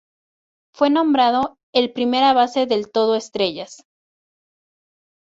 Fue 0.73 0.89
nombrado 0.89 1.59
el 1.73 1.93
primera 1.93 2.33
base 2.33 2.65
del 2.65 2.89
todo 2.91 3.15
estrellas. 3.15 3.85